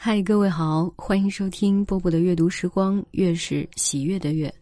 [0.00, 4.54] 嗨，各位好，欢迎收听波波的阅读时光，月是喜悦的月。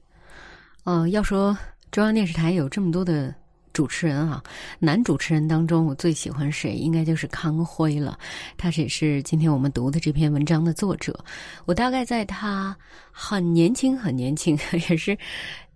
[0.85, 1.55] 呃，要说
[1.91, 3.35] 中央电视台有这么多的
[3.75, 4.43] 主持人啊，
[4.79, 6.73] 男主持人当中，我最喜欢谁？
[6.73, 8.19] 应该就是康辉了。
[8.57, 11.23] 他也是今天我们读的这篇文章的作者。
[11.67, 12.75] 我大概在他
[13.13, 14.59] 很年轻、很年轻，
[14.89, 15.17] 也是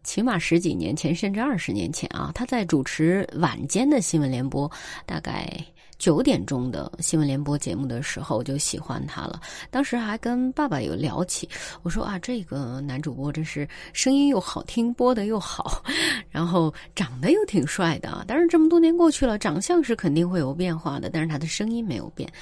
[0.03, 4.73] 起码十几年前，甚至二十年前啊，他在主持晚间的新闻联播，
[5.05, 5.63] 大概。
[6.01, 9.39] 九点钟的新闻联播节目的时候，我就喜欢他了。
[9.71, 11.47] 当时还跟爸爸有聊起，
[11.83, 15.85] 我说啊，这个男主播真是声音又好听，播的又好，
[16.31, 18.25] 然后长得又挺帅的。
[18.27, 22.33] 但是这么多年过去了，长相是肯定会有变化的，但是他的声音没有变。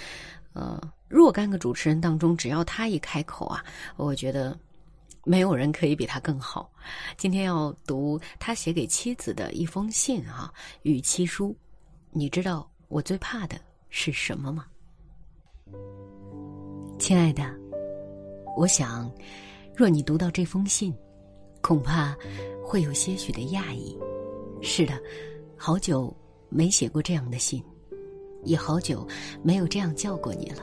[0.52, 3.64] 呃，若干个主持人当中，只要他一开口啊，
[3.96, 4.56] 我觉得
[5.24, 6.70] 没有人可以比他更好。
[7.18, 10.48] 今天要读他写给妻子的一封信啊，
[10.82, 11.56] 与妻书，
[12.12, 12.70] 你知道。
[12.88, 13.56] 我最怕的
[13.90, 14.64] 是什么吗？
[16.98, 17.44] 亲爱的，
[18.56, 19.10] 我想，
[19.76, 20.94] 若你读到这封信，
[21.60, 22.16] 恐怕
[22.64, 23.96] 会有些许的讶异。
[24.62, 24.98] 是的，
[25.54, 26.14] 好久
[26.48, 27.62] 没写过这样的信，
[28.44, 29.06] 也好久
[29.42, 30.62] 没有这样叫过你了。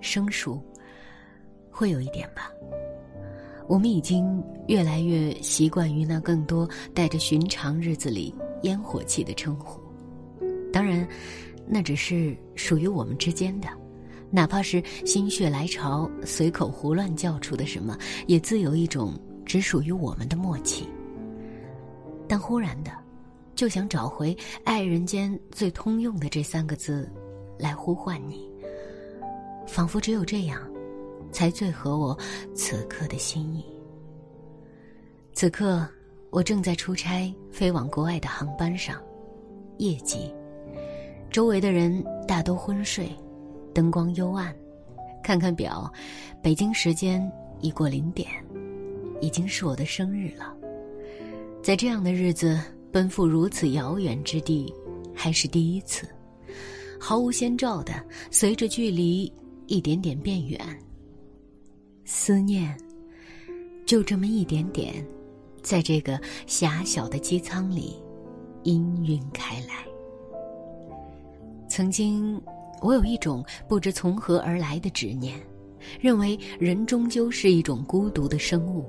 [0.00, 0.60] 生疏，
[1.70, 2.50] 会有一点吧。
[3.68, 9.80] 我们已经越来越习惯于那更多带着寻常日子里烟火气的称呼。
[10.72, 11.06] 当然，
[11.66, 13.68] 那只是属于我们之间的，
[14.30, 19.12] 哪怕是心血来潮随口胡乱叫出的什么，也自有一种
[19.44, 20.88] 只属于我们的默契。
[22.26, 22.90] 但忽然的，
[23.54, 27.10] 就想找回爱人间最通用的这三个字，
[27.58, 28.50] 来呼唤你，
[29.66, 30.62] 仿佛只有这样，
[31.30, 32.18] 才最合我
[32.54, 33.64] 此刻的心意。
[35.34, 35.86] 此刻，
[36.30, 38.98] 我正在出差飞往国外的航班上，
[39.76, 40.32] 夜机。
[41.32, 43.08] 周围的人大都昏睡，
[43.72, 44.54] 灯光幽暗。
[45.22, 45.90] 看看表，
[46.42, 47.26] 北京时间
[47.62, 48.28] 已过零点，
[49.20, 50.54] 已经是我的生日了。
[51.62, 52.60] 在这样的日子
[52.92, 54.70] 奔赴如此遥远之地，
[55.14, 56.06] 还是第一次，
[57.00, 57.94] 毫无先兆的，
[58.30, 59.32] 随着距离
[59.68, 60.60] 一点点变远，
[62.04, 62.76] 思念
[63.86, 64.92] 就这么一点点，
[65.62, 67.94] 在这个狭小的机舱里
[68.64, 69.91] 氤氲开来。
[71.72, 72.38] 曾经，
[72.82, 75.40] 我有一种不知从何而来的执念，
[75.98, 78.84] 认为人终究是一种孤独的生物，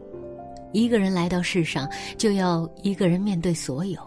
[0.73, 4.01] 一个人来到世上，就要一个人面对所有，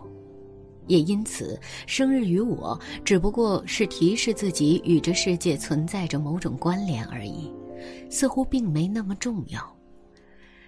[0.89, 7.51] 也因此，生日于我只不过是提示自己与这世界存在着某种关联而已，
[8.11, 9.75] 似乎并没那么重要。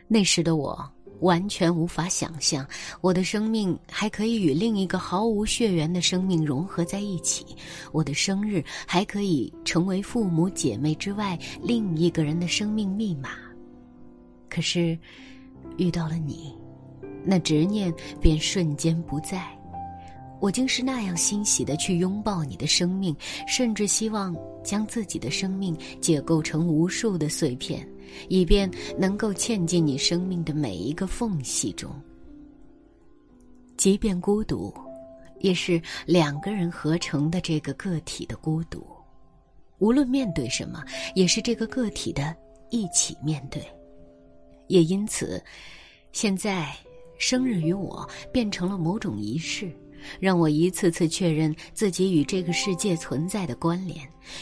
[0.07, 0.91] 那时的我。
[1.21, 2.67] 完全无法想象，
[3.01, 7.45] 我的生命还可以与另一个毫无血缘的生命融合在一起，
[7.93, 13.31] 我的生日还可以成为父母姐妹之外另一个人的生命密码。
[14.49, 14.99] 可是，
[15.77, 16.55] 遇到了你，
[17.25, 19.47] 那执念便瞬间不在。
[20.41, 23.15] 我竟是那样欣喜的去拥抱你的生命，
[23.49, 27.87] 甚至希望将自己的生命解构成无数的碎片。
[28.29, 31.91] 以便能够嵌进你生命的每一个缝隙中。
[33.77, 34.75] 即便孤独，
[35.41, 38.85] 也是两个人合成的这个个体的孤独。
[39.79, 42.35] 无论面对什么，也是这个个体的
[42.71, 43.63] 一起面对。
[44.67, 45.41] 也因此，
[46.11, 46.75] 现在
[47.19, 49.73] 生日与我变成了某种仪式，
[50.19, 54.01] 让我一次次确认自己与这个世界存在的关联，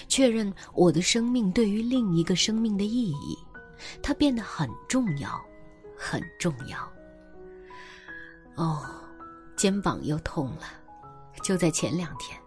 [0.08, 3.36] 确认我的生命对于另一个生命的意义。
[4.02, 5.40] 它变得很重要，
[5.96, 6.78] 很重要。
[8.56, 8.84] 哦，
[9.56, 10.62] 肩膀又痛了。
[11.42, 12.38] 就在前两天，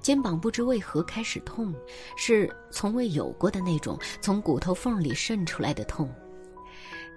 [0.00, 1.74] 肩膀不知为何开始痛，
[2.16, 6.12] 是从未有过的那种从骨头缝里渗出来的痛。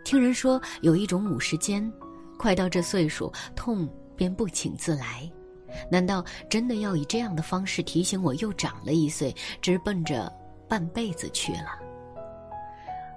[0.04, 1.92] 听人说有一种五十肩，
[2.38, 5.30] 快到这岁数，痛便不请自来。
[5.92, 10.32] 难道真的要以这样的方式提醒我又长了一岁，直奔着
[10.68, 11.87] 半辈子去了？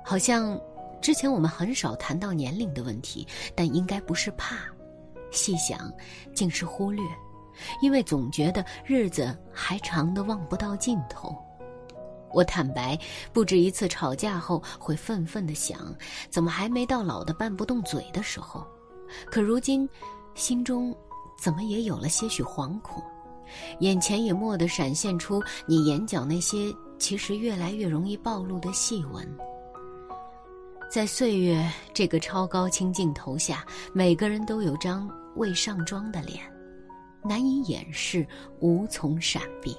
[0.05, 0.59] 好像
[1.01, 4.57] 之前我们很少谈到年龄的问题，但应该不是怕。
[5.31, 5.93] 细想，
[6.35, 7.05] 竟是忽略，
[7.81, 11.37] 因为总觉得日子还长得望不到尽头。
[12.33, 12.99] 我坦白，
[13.33, 15.79] 不止一次吵架后会愤愤地想：
[16.29, 18.67] 怎么还没到老的拌不动嘴的时候？
[19.27, 19.89] 可如今，
[20.35, 20.95] 心中
[21.41, 23.03] 怎么也有了些许惶恐，
[23.81, 29.29] 眼前也蓦地闪现出你眼角那些其实越来越容易暴露的细纹。
[30.91, 31.65] 在岁月
[31.95, 36.43] 这个超高清镜头下，每个人都有张未上妆的脸，
[37.23, 38.27] 难以掩饰，
[38.59, 39.77] 无从闪避。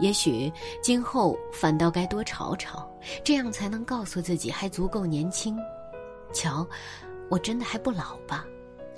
[0.00, 0.52] 也许
[0.82, 2.90] 今后反倒该多吵吵，
[3.22, 5.56] 这样才能告诉自己还足够年轻。
[6.32, 6.66] 瞧，
[7.30, 8.44] 我真的还不老吧？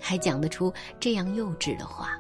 [0.01, 2.19] 还讲得出这样幼稚的话。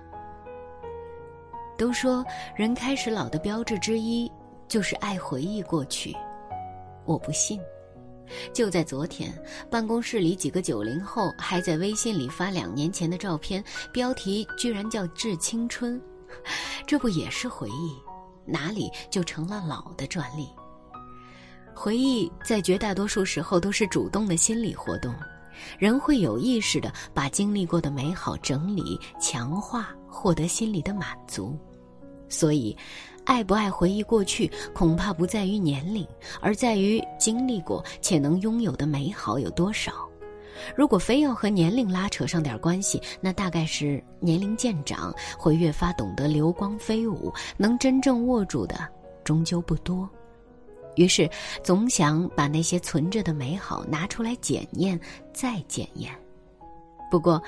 [1.78, 2.22] 都说
[2.54, 4.30] 人开始老的标志之一
[4.68, 6.14] 就是爱回忆过去，
[7.06, 7.58] 我不信。
[8.52, 9.32] 就在昨天，
[9.70, 13.62] 办公室里几个九零后还在微信里发两年前的照片，
[13.92, 16.00] 标题居然叫“致青春”，
[16.86, 17.96] 这不也是回忆？
[18.44, 20.48] 哪里就成了老的专利？
[21.74, 25.14] 回忆在绝大多数时候都是主动的心理活动，
[25.78, 31.58] 人会有意识的把经历过的美好整理、强化，获得心理的满足。
[32.28, 32.76] 所以。
[33.24, 36.06] 爱不爱回忆过去，恐怕不在于年龄，
[36.40, 39.92] 而在于经历过且能拥有的美好有多少。
[40.76, 48.88] 如果非要和年龄拉扯上点关系，那大概是年龄渐长，会越发懂得流光飞舞，能真正握住的
[49.24, 50.08] 终究不多。
[50.94, 51.28] 于是，
[51.64, 54.96] 总想把那些存着的美好拿出来检验，
[55.32, 56.14] 再检验。
[57.10, 57.42] 不过，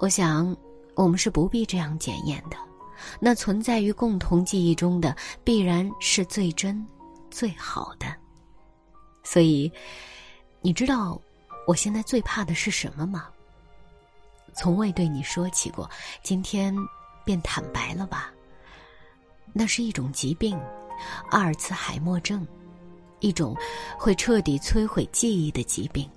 [0.00, 0.54] 我想，
[0.94, 2.58] 我们是不必这样检验的。
[3.20, 6.86] 那存在于共同记忆中的，必然是最真、
[7.30, 8.06] 最好的。
[9.22, 9.70] 所以，
[10.60, 11.20] 你知道
[11.66, 13.28] 我现在最怕的是什么吗？
[14.54, 15.88] 从未对你说起过，
[16.22, 16.74] 今天
[17.24, 18.32] 便坦白了吧。
[19.52, 20.58] 那是一种疾病，
[21.30, 22.46] 阿尔茨海默症，
[23.20, 23.56] 一种
[23.98, 26.08] 会彻底摧毁记忆的疾病。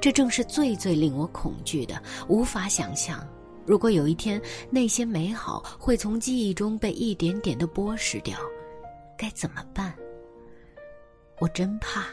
[0.00, 3.26] 这正是最最令我恐惧的，无法想象。
[3.68, 8.38] 如果有一天那些美好会从记忆中被一点点的剥蚀掉，
[9.14, 9.94] 该怎么办？
[11.38, 12.06] 我真怕。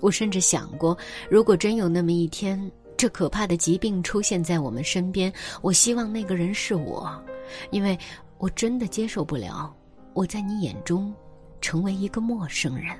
[0.00, 0.96] 我甚至想过，
[1.30, 2.58] 如果真有那么一天，
[2.96, 5.30] 这可怕的疾病出现在我们身边，
[5.60, 7.22] 我希望那个人是我，
[7.70, 7.98] 因为
[8.38, 9.76] 我真的接受不了
[10.14, 11.14] 我在你眼中
[11.60, 12.96] 成为一个陌生人，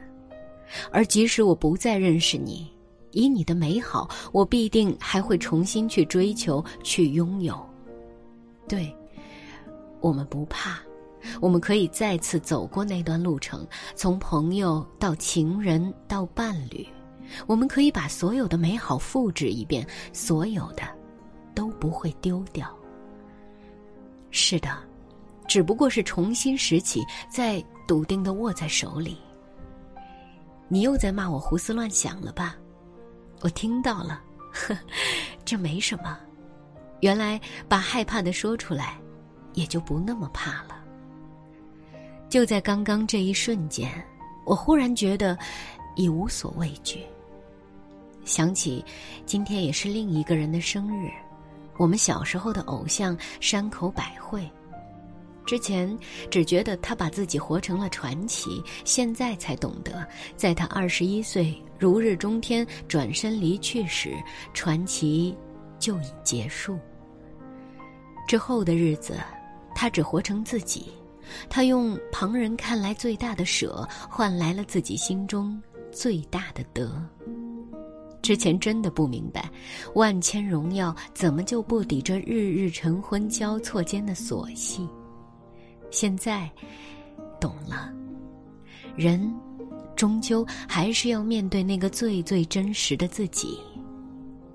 [0.91, 2.70] 而即使我不再认识你。
[3.16, 7.58] 以你的美好，我必定还会重新去追求、去拥有。
[8.68, 8.94] 对，
[10.00, 10.78] 我们不怕，
[11.40, 16.86] 我们可以再次走过那段路程，从朋友到情人到伴侣，
[17.46, 20.82] 我们可以把所有的美好复制一遍，所有的
[21.54, 22.68] 都不会丢掉。
[24.30, 24.68] 是的，
[25.48, 29.16] 只不过是重新拾起，再笃定的握在手里。
[30.68, 32.54] 你又在骂我胡思乱想了吧？
[33.41, 34.21] 我听到了，
[34.53, 34.77] 呵，
[35.44, 36.19] 这没什么。
[37.00, 38.99] 原来把害怕的说出来，
[39.53, 40.83] 也就不那么怕了。
[42.29, 43.91] 就在刚刚这一瞬间，
[44.44, 45.38] 我忽然觉得
[45.94, 47.05] 已无所畏惧。
[48.25, 48.85] 想起
[49.25, 51.11] 今天也是另一个人的生日，
[51.77, 54.50] 我们小时候的偶像山口百惠。
[55.46, 55.96] 之前
[56.31, 60.06] 只觉得他把自己活成了传奇，现在才懂得，
[60.37, 64.12] 在他二十一岁如日中天转身离去时，
[64.52, 65.34] 传奇
[65.78, 66.78] 就已结束。
[68.26, 69.16] 之后的日子，
[69.72, 70.87] 他只活成自己，
[71.49, 76.90] 他用旁人看来最大的舍，换来了自己心中最大的得。
[78.20, 79.49] 之前真的不明白，
[79.94, 84.88] 万千荣耀怎么就不抵这日日晨昏交错间的琐细。
[85.96, 86.46] 现在，
[87.40, 87.90] 懂了，
[88.94, 89.34] 人
[89.96, 93.59] 终究还是要面对那个最最真实的自己。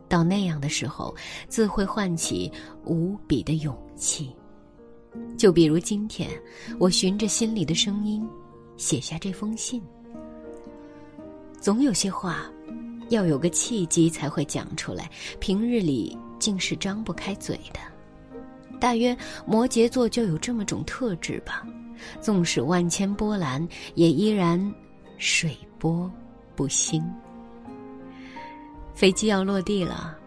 [0.07, 1.15] 到那样的时候，
[1.47, 2.51] 自会唤起
[2.85, 4.35] 无比的勇气。
[5.35, 6.29] 就比如今天，
[6.77, 8.23] 我循着心里的声音，
[8.77, 9.81] 写下这封信。
[11.59, 12.45] 总有些话，
[13.09, 17.79] 要有个契机才会讲出来，平日里竟是张不开嘴的。
[18.81, 21.63] 大约摩羯座就有这么种特质吧，
[22.19, 24.59] 纵使万千波澜，也依然
[25.19, 26.11] 水波
[26.55, 27.01] 不兴。
[28.95, 30.17] 飞机要落地了，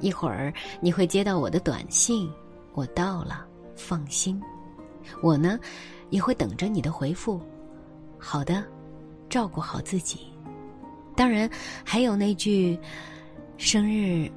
[0.00, 0.50] 一会儿
[0.80, 2.30] 你会接到我的短信，
[2.72, 3.46] 我到了，
[3.76, 4.40] 放心。
[5.22, 5.60] 我呢，
[6.08, 7.38] 也会等着你的回复。
[8.18, 8.64] 好的，
[9.28, 10.20] 照顾好自己。
[11.14, 11.48] 当然，
[11.84, 12.78] 还有那句
[13.58, 14.30] 生日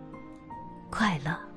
[0.90, 1.51] 快乐。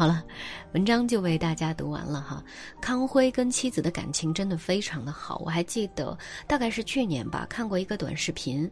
[0.00, 0.24] 好了，
[0.72, 2.42] 文章就为大家读完了哈。
[2.80, 6.16] 康辉跟妻子的感情真的非常的好，我还记得
[6.46, 8.66] 大概是去年吧，看过一个短视频，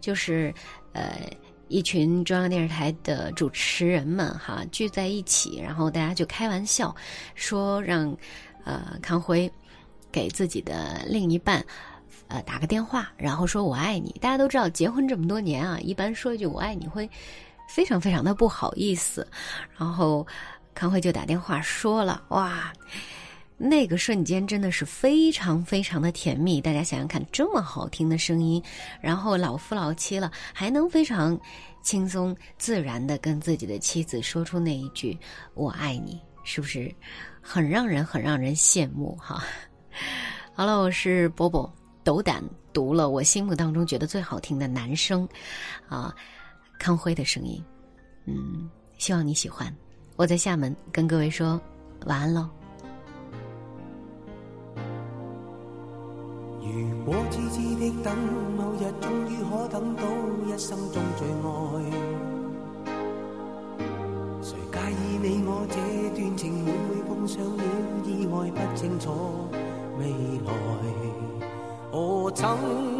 [0.00, 0.50] 就是
[0.94, 1.30] 呃
[1.68, 6.96] 一群中央电视台的主持人们哈聚在一起，然后大家就开玩笑
[7.34, 8.16] 说让
[8.64, 9.52] 呃康辉
[10.10, 11.62] 给自己的另一半
[12.28, 14.16] 呃打个电话，然后说我爱你。
[14.18, 17.06] 大家都知道结婚这么多年啊，一般说一句我爱你会
[17.68, 19.28] 非常非常的不好意思，
[19.76, 20.26] 然后。
[20.80, 22.72] 康辉就打电话说了：“哇，
[23.58, 26.58] 那个瞬间真的是非常非常的甜蜜。
[26.58, 28.62] 大家想想看，这么好听的声音，
[28.98, 31.38] 然后老夫老妻了，还能非常
[31.82, 35.18] 轻松自然的跟自己的妻子说出那一句
[35.52, 36.90] “我爱你”，是不是
[37.42, 39.14] 很让人很让人羡慕？
[39.20, 39.44] 哈。
[40.54, 41.70] 好了，我是波波，
[42.02, 45.28] 斗胆读了我心目当中觉得最好听的男生，
[45.90, 46.16] 啊，
[46.78, 47.62] 康辉的声音，
[48.24, 49.70] 嗯，希望你喜欢。
[50.20, 51.58] 我在厦门跟各位说
[52.04, 52.46] 晚安喽。
[56.60, 58.14] 如果痴痴的等，
[58.54, 60.02] 某日终于可等到
[60.44, 61.48] 一生中最爱，
[64.42, 65.76] 谁介意你我这
[66.14, 67.64] 段情会唔会碰上了
[68.04, 69.48] 意外不清楚？
[69.98, 70.04] 未
[70.44, 70.52] 来，
[71.92, 72.99] 我曾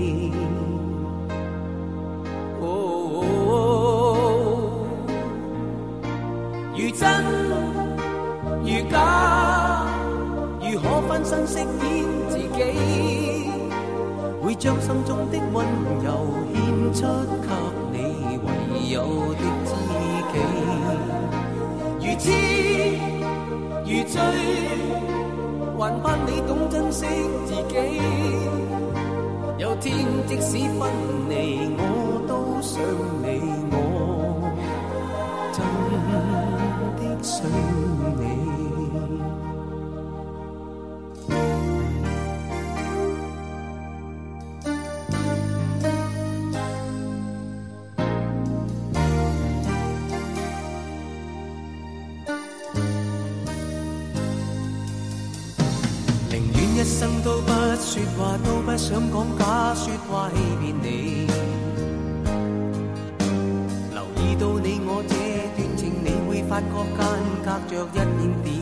[7.01, 7.09] 真
[8.61, 8.95] 如假，
[10.61, 11.65] 如何分身饰演
[12.29, 13.49] 自己，
[14.39, 15.65] 会将心中的温
[16.05, 16.07] 柔
[16.53, 16.61] 献
[16.93, 17.01] 出
[17.41, 17.49] 给
[17.91, 17.97] 你
[18.45, 18.47] 唯
[18.93, 18.97] 有
[19.33, 19.69] 的知
[20.31, 20.35] 己。
[21.97, 22.23] 如痴
[23.83, 24.15] 如醉，
[25.79, 26.99] 还盼你懂珍惜
[27.47, 27.75] 自己。
[29.57, 29.91] 有天
[30.27, 30.87] 即使分
[31.29, 31.33] 离，
[31.79, 31.81] 我
[32.27, 32.31] 都
[32.61, 32.79] 想
[33.23, 33.25] 你，
[33.71, 33.75] 我
[37.31, 38.51] 想你。
[56.73, 61.27] 一生都不说话，都不想讲假说话欺骗你。
[63.93, 65.03] 留意到你我，
[66.51, 67.07] 发觉间
[67.39, 68.05] 隔着一点
[68.43, 68.60] 点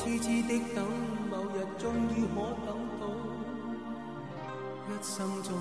[0.00, 0.82] 痴痴的等，
[1.30, 3.04] 某日终于可等到，
[4.88, 5.52] 一生中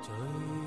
[0.00, 0.61] 最。